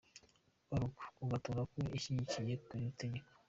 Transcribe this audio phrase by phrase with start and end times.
[0.75, 3.27] org ugatora ko ushyigikiye iri tegeko.